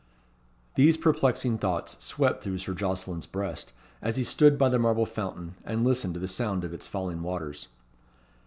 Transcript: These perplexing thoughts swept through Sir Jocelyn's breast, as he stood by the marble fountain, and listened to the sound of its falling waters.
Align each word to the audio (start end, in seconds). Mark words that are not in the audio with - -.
These 0.73 0.97
perplexing 0.97 1.59
thoughts 1.59 1.95
swept 2.03 2.43
through 2.43 2.57
Sir 2.57 2.73
Jocelyn's 2.73 3.27
breast, 3.27 3.71
as 4.01 4.17
he 4.17 4.23
stood 4.23 4.57
by 4.57 4.67
the 4.67 4.79
marble 4.79 5.05
fountain, 5.05 5.53
and 5.63 5.83
listened 5.83 6.15
to 6.15 6.19
the 6.19 6.27
sound 6.27 6.63
of 6.63 6.73
its 6.73 6.87
falling 6.87 7.21
waters. 7.21 7.67